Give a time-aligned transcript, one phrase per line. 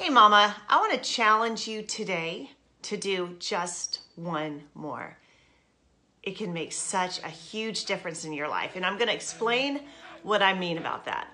[0.00, 2.52] Hey, Mama, I want to challenge you today
[2.82, 5.18] to do just one more.
[6.22, 9.80] It can make such a huge difference in your life, and I'm going to explain
[10.22, 11.26] what I mean about that.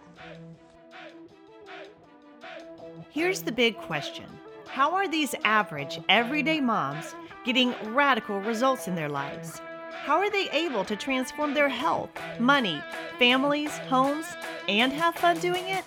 [3.10, 4.24] Here's the big question
[4.66, 9.60] How are these average, everyday moms getting radical results in their lives?
[9.90, 12.08] How are they able to transform their health,
[12.40, 12.82] money,
[13.18, 14.26] families, homes,
[14.68, 15.84] and have fun doing it?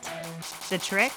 [0.69, 1.11] The trick?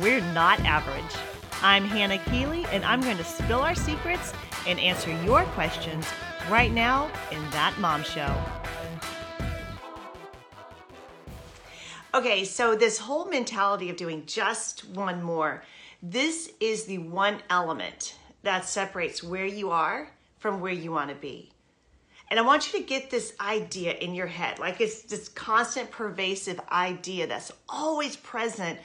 [0.00, 1.20] We're not average.
[1.60, 4.32] I'm Hannah Keeley, and I'm going to spill our secrets
[4.66, 6.06] and answer your questions
[6.48, 8.34] right now in That Mom Show.
[12.14, 15.62] Okay, so this whole mentality of doing just one more,
[16.02, 21.16] this is the one element that separates where you are from where you want to
[21.16, 21.50] be.
[22.30, 25.90] And I want you to get this idea in your head, like it's this constant,
[25.90, 28.78] pervasive idea that's always present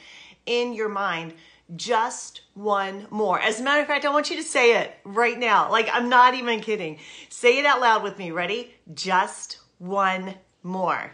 [0.48, 1.36] in your mind
[1.76, 3.40] just one more.
[3.40, 5.70] As a matter of fact, I want you to say it right now.
[5.70, 7.00] Like, I'm not even kidding.
[7.30, 8.32] Say it out loud with me.
[8.32, 8.74] Ready?
[8.94, 11.12] Just one more.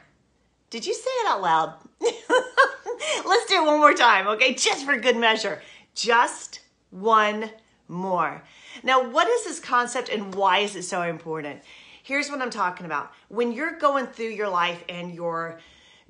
[0.70, 1.74] Did you say it out loud?
[2.02, 4.54] Let's do it one more time, okay?
[4.54, 5.62] Just for good measure.
[5.96, 6.60] Just
[6.92, 7.50] one
[7.88, 8.44] more.
[8.84, 11.62] Now, what is this concept and why is it so important?
[12.04, 13.12] Here's what I'm talking about.
[13.30, 15.60] When you're going through your life and you're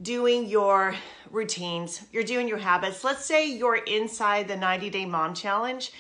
[0.02, 0.96] doing your
[1.30, 3.04] routines, you're doing your habits.
[3.04, 5.92] Let's say you're inside the 90 day mom challenge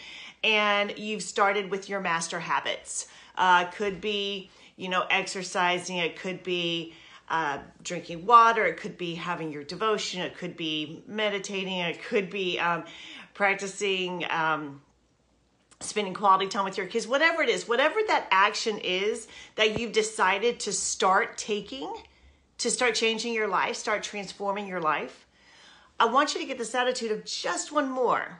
[0.43, 3.07] and you've started with your master habits.
[3.35, 6.93] Uh, could be, you know, exercising, it could be
[7.29, 12.29] uh, drinking water, it could be having your devotion, it could be meditating, it could
[12.29, 12.83] be um,
[13.33, 14.25] practicing.
[14.29, 14.81] Um,
[15.79, 19.91] spending quality time with your kids, whatever it is, whatever that action is that you've
[19.91, 21.93] decided to start taking,
[22.59, 25.25] to start changing your life, start transforming your life,
[25.99, 28.39] I want you to get this attitude of just one more.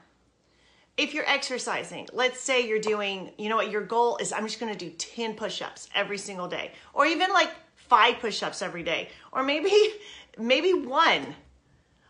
[0.97, 4.59] If you're exercising, let's say you're doing, you know what, your goal is I'm just
[4.59, 8.83] gonna do 10 push ups every single day, or even like five push ups every
[8.83, 9.71] day, or maybe,
[10.37, 11.35] maybe one.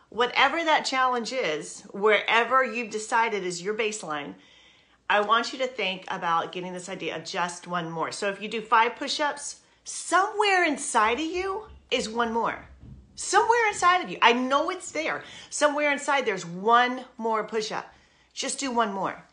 [0.09, 4.35] Whatever that challenge is, wherever you've decided is your baseline,
[5.09, 8.11] I want you to think about getting this idea of just one more.
[8.11, 11.63] So if you do five push ups, somewhere inside of you,
[11.93, 12.65] is one more.
[13.15, 14.17] Somewhere inside of you.
[14.21, 15.23] I know it's there.
[15.49, 17.93] Somewhere inside there's one more push up.
[18.33, 19.23] Just do one more.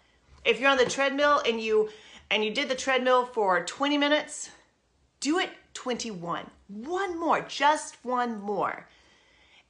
[0.45, 1.89] If you're on the treadmill and you
[2.31, 4.51] and you did the treadmill for 20 minutes,
[5.19, 6.49] do it 21.
[6.69, 8.87] One more, just one more.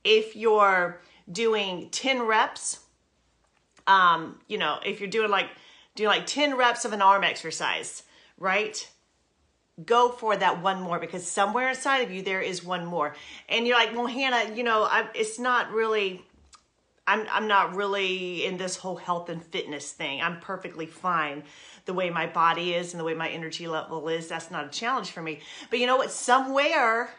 [0.05, 2.81] If you're doing 10 reps,
[3.87, 5.49] um, you know, if you're doing like
[5.95, 8.03] doing like 10 reps of an arm exercise,
[8.39, 8.89] right?
[9.87, 13.15] Go for that one more because somewhere inside of you there is one more.
[13.49, 16.23] And you're like well hannah you know I, it's not really
[17.07, 20.23] I'm, I'm not really in this whole health and fitness thing.
[20.23, 21.43] I'm perfectly fine
[21.85, 24.29] the way my body is and the way my energy level is.
[24.29, 25.41] That's not a challenge for me.
[25.71, 26.13] But you know what?
[26.13, 27.11] Somewhere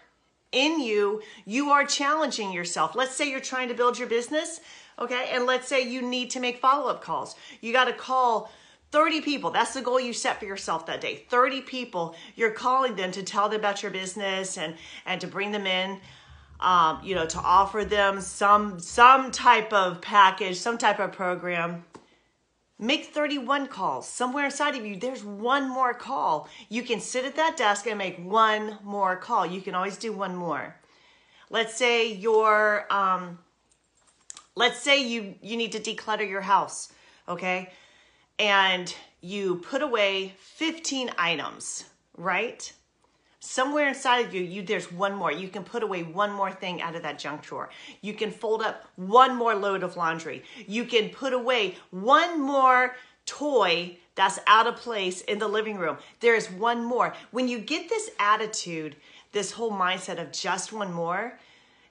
[0.54, 2.96] in you you are challenging yourself.
[2.96, 4.62] Let's say you're trying to build your business
[5.02, 5.30] okay?
[5.34, 7.36] And let's say you need to make follow-up calls.
[7.60, 8.52] You got to call
[8.92, 9.52] 30 people.
[9.52, 11.26] That's the goal you set for yourself that day.
[11.30, 12.16] 30 people.
[12.36, 14.76] You're calling them to tell them about your business and
[15.06, 16.00] and to bring them in.
[16.60, 21.86] Um, you know, to offer them some some type of package, some type of program.
[22.78, 24.08] Make 31 calls.
[24.08, 26.50] Somewhere inside of you, there's one more call.
[26.68, 29.46] You can sit at that desk and make one more call.
[29.46, 30.76] You can always do one more.
[31.52, 33.40] Let's say you're um,
[34.56, 36.92] let's say you you need to declutter your house,
[37.28, 37.72] okay?
[38.42, 41.86] And you put away 15 items,
[42.18, 42.74] right?
[43.40, 45.32] Somewhere inside of you, you there's one more.
[45.32, 47.70] You can put away one more thing out of that junk drawer.
[48.02, 50.44] You can fold up one more load of laundry.
[50.68, 52.96] You can put away one more
[53.28, 55.98] toy that's out of place in the living room.
[56.20, 57.14] There's one more.
[57.30, 58.96] When you get this attitude,
[59.34, 61.40] this whole mindset of just one more,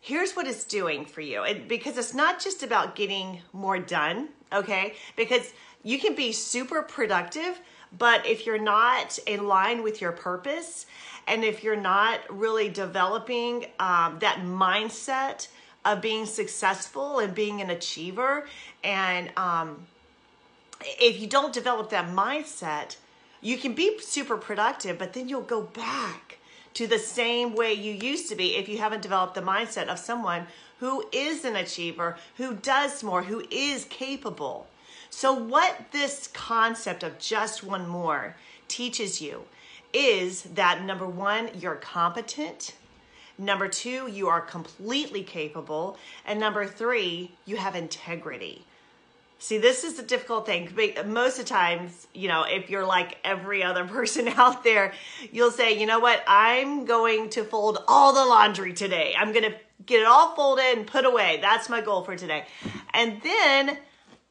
[0.01, 1.45] here's what it's doing for you.
[1.45, 4.95] It, because it's not just about getting more done, okay?
[5.17, 5.53] Because
[5.83, 7.61] you can be super productive,
[7.97, 10.87] but if you're not in line with your purpose,
[11.27, 15.49] and if you're not really developing um, that mindset
[15.85, 18.47] of being successful and being an achiever,
[18.85, 19.87] and um,
[20.83, 22.97] if you don't develop that mindset,
[23.41, 26.39] you can be super productive, but then you'll go back
[26.75, 29.99] to the same way you used to be if you haven't developed the mindset of
[29.99, 30.47] someone
[30.79, 34.67] who is an achiever, who does more, who is capable.
[35.11, 38.37] So, what this concept of just one more
[38.69, 39.43] teaches you
[39.93, 42.75] is that number one, you're competent.
[43.37, 45.99] Number two, you are completely capable.
[46.25, 48.65] And number three, you have integrity.
[49.43, 50.71] See, this is the difficult thing.
[51.07, 54.93] Most of the times, you know, if you're like every other person out there,
[55.33, 59.15] you'll say, you know what, I'm going to fold all the laundry today.
[59.19, 61.39] I'm going to get it all folded and put away.
[61.41, 62.45] That's my goal for today.
[62.93, 63.79] And then,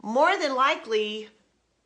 [0.02, 1.30] more than likely,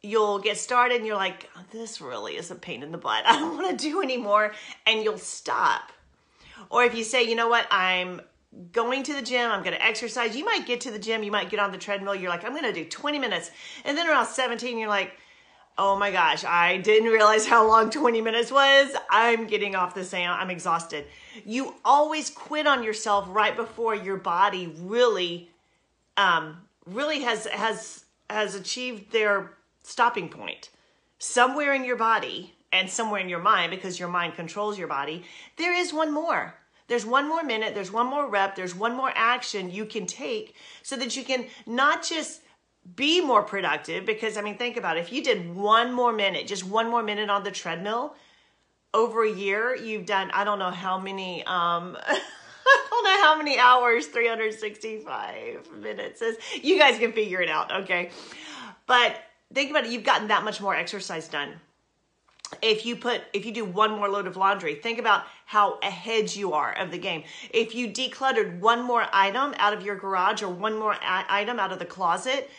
[0.01, 3.23] you'll get started and you're like, this really is a pain in the butt.
[3.25, 4.53] I don't want to do anymore.
[4.85, 5.91] And you'll stop.
[6.69, 8.21] Or if you say, you know what, I'm
[8.71, 10.35] going to the gym, I'm going to exercise.
[10.35, 12.51] You might get to the gym, you might get on the treadmill, you're like, I'm
[12.51, 13.51] going to do 20 minutes.
[13.83, 15.13] And then around 17, you're like,
[15.77, 18.93] oh my gosh, I didn't realize how long 20 minutes was.
[19.09, 21.05] I'm getting off the sand, I'm exhausted.
[21.45, 25.49] You always quit on yourself right before your body really,
[26.17, 29.53] um, really has, has, has achieved their
[29.83, 30.69] stopping point.
[31.19, 35.23] Somewhere in your body and somewhere in your mind, because your mind controls your body,
[35.57, 36.55] there is one more
[36.87, 40.55] there's one more minute, there's one more rep, there's one more action you can take
[40.81, 42.41] so that you can not just
[42.95, 46.47] be more productive because I mean think about it if you did one more minute
[46.47, 48.13] just one more minute on the treadmill
[48.93, 51.97] over a year you've done I don't know how many um
[52.65, 56.37] I don't know how many hours 365 minutes is.
[56.61, 58.11] You guys can figure it out okay?
[58.85, 59.15] But
[59.53, 61.53] think about it you've gotten that much more exercise done.
[62.61, 66.35] If you put if you do one more load of laundry think about how ahead
[66.35, 67.23] you are of the game.
[67.49, 71.71] If you decluttered one more item out of your garage or one more item out
[71.71, 72.49] of the closet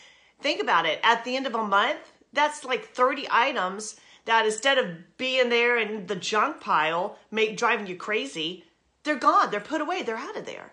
[0.40, 1.00] think about it.
[1.02, 5.78] At the end of a month that's like 30 items that instead of being there
[5.78, 8.64] in the junk pile make driving you crazy
[9.04, 10.72] they're gone they're put away they're out of there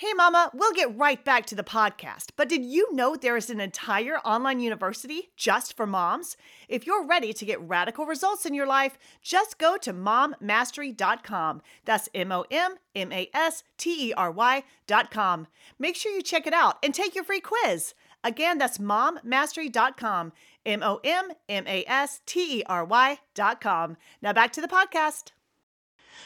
[0.00, 2.30] Hey, Mama, we'll get right back to the podcast.
[2.34, 6.38] But did you know there is an entire online university just for moms?
[6.70, 11.60] If you're ready to get radical results in your life, just go to mommastery.com.
[11.84, 15.46] That's M O M M A S T E R Y.com.
[15.78, 17.92] Make sure you check it out and take your free quiz.
[18.24, 20.32] Again, that's mommastery.com.
[20.64, 23.98] M O M M A S T E R Y.com.
[24.22, 25.32] Now back to the podcast.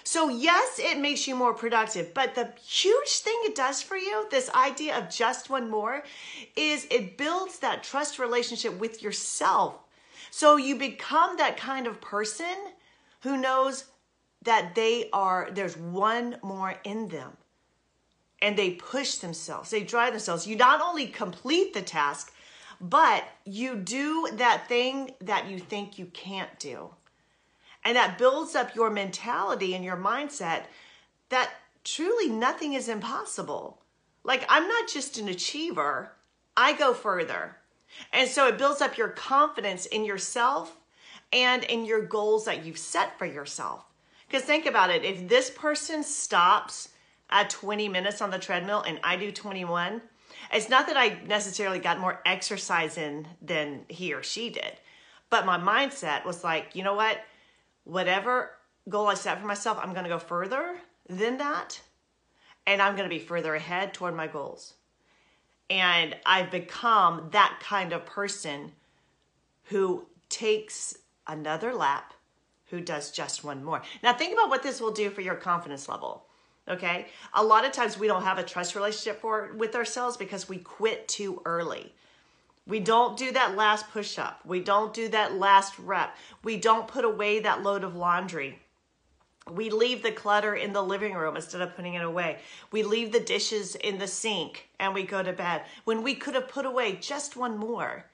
[0.02, 4.26] So, yes, it makes you more productive, but the huge thing it does for you,
[4.30, 6.04] this idea of just one more,
[6.56, 9.76] is it builds that trust relationship with yourself.
[10.30, 12.54] So, you become that kind of person
[13.20, 13.84] who knows
[14.42, 17.36] that they are, there's one more in them.
[18.42, 20.46] And they push themselves, they drive themselves.
[20.46, 22.30] You not only complete the task,
[22.78, 26.90] but you do that thing that you think you can't do.
[27.84, 30.62] And that builds up your mentality and your mindset
[31.28, 31.50] that
[31.84, 33.80] truly nothing is impossible.
[34.24, 36.12] Like, I'm not just an achiever,
[36.56, 37.56] I go further.
[38.12, 40.78] And so it builds up your confidence in yourself
[41.32, 43.84] and in your goals that you've set for yourself.
[44.26, 46.88] Because think about it if this person stops
[47.30, 50.00] at 20 minutes on the treadmill and I do 21,
[50.52, 54.72] it's not that I necessarily got more exercise in than he or she did,
[55.30, 57.18] but my mindset was like, you know what?
[57.84, 58.50] Whatever
[58.88, 60.76] goal I set for myself, I'm going to go further
[61.08, 61.80] than that.
[62.66, 64.74] And I'm going to be further ahead toward my goals.
[65.70, 68.72] And I've become that kind of person
[69.64, 70.96] who takes
[71.26, 72.14] another lap,
[72.66, 73.82] who does just one more.
[74.02, 76.26] Now, think about what this will do for your confidence level.
[76.68, 77.06] Okay.
[77.34, 80.58] A lot of times we don't have a trust relationship for, with ourselves because we
[80.58, 81.94] quit too early.
[82.66, 84.40] We don't do that last push up.
[84.44, 86.16] We don't do that last rep.
[86.42, 88.60] We don't put away that load of laundry.
[89.50, 92.38] We leave the clutter in the living room instead of putting it away.
[92.72, 96.34] We leave the dishes in the sink and we go to bed when we could
[96.34, 98.06] have put away just one more.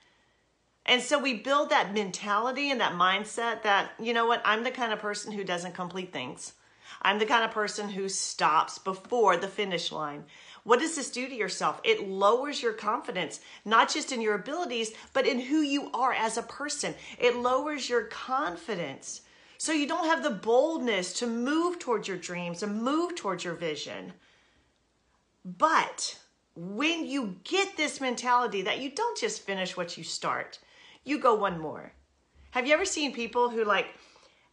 [0.84, 4.72] And so we build that mentality and that mindset that, you know what, I'm the
[4.72, 6.54] kind of person who doesn't complete things.
[7.02, 10.24] I'm the kind of person who stops before the finish line.
[10.64, 11.80] What does this do to yourself?
[11.84, 16.36] It lowers your confidence, not just in your abilities, but in who you are as
[16.36, 16.94] a person.
[17.18, 19.22] It lowers your confidence.
[19.58, 23.54] So you don't have the boldness to move towards your dreams and move towards your
[23.54, 24.12] vision.
[25.44, 26.18] But
[26.54, 30.58] when you get this mentality that you don't just finish what you start,
[31.04, 31.92] you go one more.
[32.50, 33.86] Have you ever seen people who like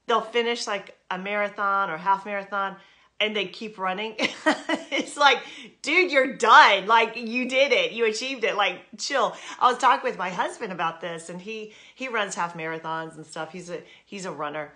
[0.07, 2.77] they'll finish like a marathon or half marathon
[3.19, 4.15] and they keep running.
[4.17, 5.39] it's like,
[5.81, 6.85] dude, you're done.
[6.85, 7.91] Like you did it.
[7.91, 8.55] You achieved it.
[8.55, 9.35] Like chill.
[9.59, 13.25] I was talking with my husband about this and he he runs half marathons and
[13.25, 13.51] stuff.
[13.51, 14.71] He's a he's a runner.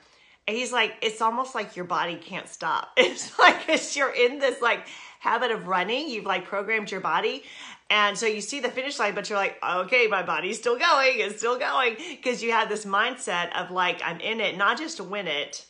[0.48, 2.90] And he's like, it's almost like your body can't stop.
[2.98, 4.88] It's like it's you're in this like
[5.22, 6.10] habit of running.
[6.10, 7.44] You've like programmed your body.
[7.92, 11.14] And so you see the finish line, but you're like, okay, my body's still going,
[11.18, 11.96] it's still going.
[12.10, 15.66] Because you have this mindset of like, I'm in it, not just to win it,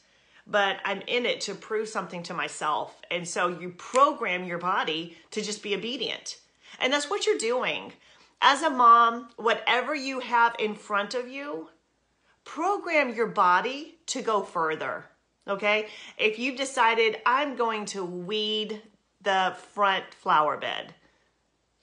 [0.47, 2.95] but I'm in it to prove something to myself.
[3.11, 6.37] And so you program your body to just be obedient.
[6.79, 7.91] And that's what you're doing.
[8.41, 11.69] as a mom, whatever you have in front of you,
[12.43, 15.05] program your body to go further.
[15.47, 15.87] Okay?
[16.17, 18.81] If you've decided I'm going to weed
[19.23, 20.93] the front flower bed,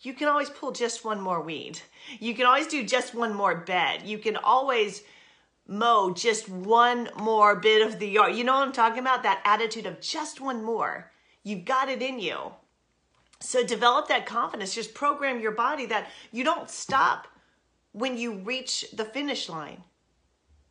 [0.01, 1.81] you can always pull just one more weed.
[2.21, 4.03] You can always do just one more bed.
[4.05, 5.03] You can always
[5.67, 8.35] mow just one more bit of the yard.
[8.35, 9.23] You know what I'm talking about?
[9.25, 11.11] That attitude of just one more.
[11.43, 12.53] You've got it in you.
[13.41, 14.75] So develop that confidence.
[14.75, 17.29] Just program your body that you don't stop
[17.93, 19.83] when you reach the finish line.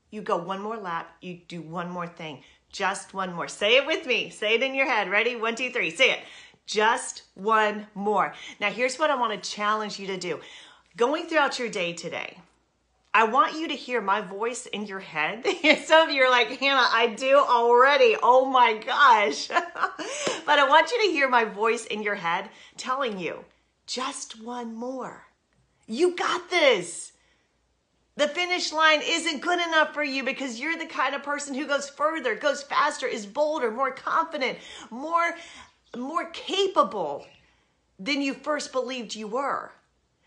[0.09, 3.47] You go one more lap, you do one more thing, just one more.
[3.47, 4.29] Say it with me.
[4.29, 5.09] Say it in your head.
[5.09, 5.35] Ready?
[5.35, 5.89] One, two, three.
[5.89, 6.19] Say it.
[6.67, 8.33] Just one more.
[8.59, 10.41] Now, here's what I want to challenge you to do.
[10.97, 12.37] Going throughout your day today,
[13.13, 15.45] I want you to hear my voice in your head.
[15.85, 18.17] Some of you are like, Hannah, I do already.
[18.21, 19.47] Oh my gosh.
[19.47, 23.45] but I want you to hear my voice in your head telling you,
[23.85, 25.25] just one more.
[25.87, 27.13] You got this.
[28.17, 31.65] The finish line isn't good enough for you because you're the kind of person who
[31.65, 34.57] goes further, goes faster, is bolder, more confident,
[34.89, 35.35] more
[35.95, 37.25] more capable
[37.99, 39.71] than you first believed you were.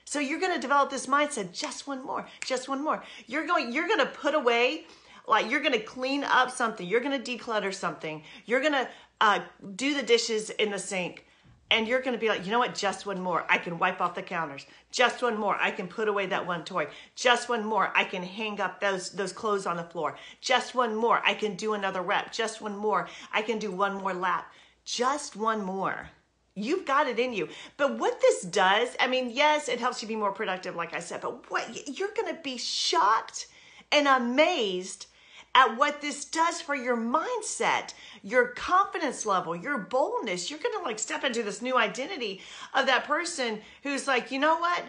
[0.04, 3.02] So you're going to develop this mindset just one more, just one more.
[3.26, 4.86] You're going you're going to put away
[5.28, 8.22] like you're going to clean up something, you're going to declutter something.
[8.46, 8.88] You're going to
[9.20, 9.40] uh,
[9.76, 11.26] do the dishes in the sink
[11.70, 12.74] and you're going to be like, you know what?
[12.74, 13.44] Just one more.
[13.48, 14.66] I can wipe off the counters.
[14.90, 15.56] Just one more.
[15.60, 16.88] I can put away that one toy.
[17.14, 17.92] Just one more.
[17.94, 20.16] I can hang up those those clothes on the floor.
[20.40, 21.22] Just one more.
[21.24, 22.32] I can do another rep.
[22.32, 23.08] Just one more.
[23.32, 24.52] I can do one more lap.
[24.84, 26.10] Just one more.
[26.54, 27.48] You've got it in you.
[27.76, 31.00] But what this does, I mean, yes, it helps you be more productive, like I
[31.00, 33.46] said, but what you're going to be shocked
[33.92, 35.06] and amazed
[35.54, 40.50] at what this does for your mindset, your confidence level, your boldness.
[40.50, 42.40] You're going to like step into this new identity
[42.74, 44.82] of that person who's like, you know what?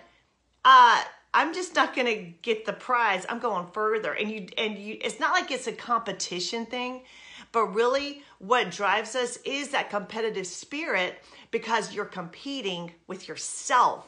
[0.63, 1.01] Uh,
[1.33, 3.25] I'm just not going to get the prize.
[3.27, 4.13] I'm going further.
[4.13, 7.01] And you, and you, it's not like it's a competition thing,
[7.51, 11.15] but really what drives us is that competitive spirit
[11.51, 14.07] because you're competing with yourself.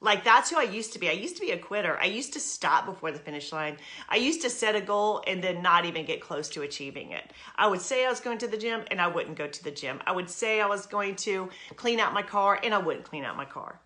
[0.00, 1.08] Like that's who I used to be.
[1.08, 1.96] I used to be a quitter.
[2.00, 3.76] I used to stop before the finish line.
[4.08, 7.30] I used to set a goal and then not even get close to achieving it.
[7.54, 9.70] I would say I was going to the gym and I wouldn't go to the
[9.70, 10.00] gym.
[10.04, 13.24] I would say I was going to clean out my car and I wouldn't clean
[13.24, 13.80] out my car.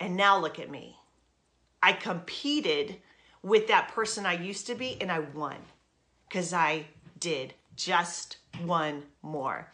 [0.00, 0.96] And now look at me.
[1.82, 2.96] I competed
[3.42, 5.56] with that person I used to be and I won
[6.28, 6.86] because I
[7.20, 9.70] did just one more.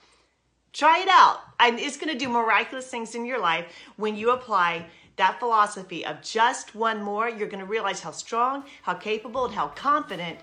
[0.73, 1.39] Try it out.
[1.59, 6.05] And it's going to do miraculous things in your life when you apply that philosophy
[6.05, 7.29] of just one more.
[7.29, 10.39] You're going to realize how strong, how capable, and how confident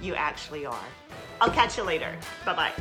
[0.00, 0.84] you actually are.
[1.40, 2.14] I'll catch you later.
[2.44, 2.72] Bye bye.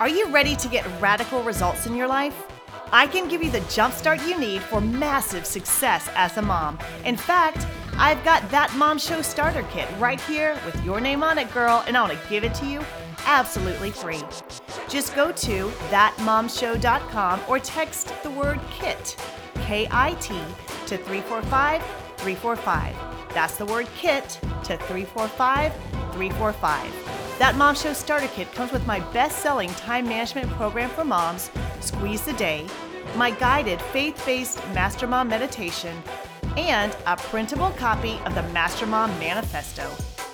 [0.00, 2.46] Are you ready to get radical results in your life?
[2.92, 6.78] I can give you the jumpstart you need for massive success as a mom.
[7.04, 7.66] In fact,
[7.98, 11.84] I've got that Mom Show starter kit right here with your name on it, girl,
[11.86, 12.84] and I want to give it to you
[13.26, 14.22] absolutely free.
[14.88, 19.16] Just go to thatmomshow.com or text the word KIT,
[19.62, 20.34] K I T,
[20.86, 21.82] to 345
[22.16, 22.96] 345.
[23.34, 24.28] That's the word KIT
[24.64, 25.72] to 345
[26.12, 27.38] 345.
[27.38, 31.50] That Mom Show Starter Kit comes with my best selling time management program for moms,
[31.80, 32.66] Squeeze the Day,
[33.16, 36.02] my guided faith based Master Mom meditation,
[36.56, 39.88] and a printable copy of the Master Mom Manifesto.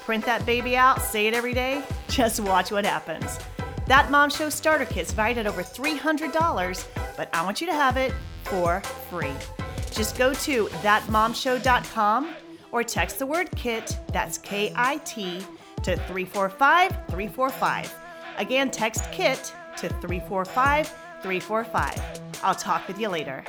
[0.05, 3.39] Print that baby out, say it every day, just watch what happens.
[3.87, 7.97] That Mom Show starter kit's valued at over $300, but I want you to have
[7.97, 8.13] it
[8.45, 9.33] for free.
[9.91, 12.35] Just go to thatmomshow.com
[12.71, 15.41] or text the word KIT, that's K I T,
[15.83, 17.95] to 345 345.
[18.37, 20.89] Again, text KIT to 345
[21.23, 22.21] 345.
[22.43, 23.43] I'll talk with you later.